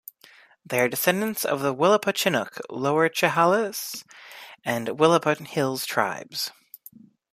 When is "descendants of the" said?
0.89-1.75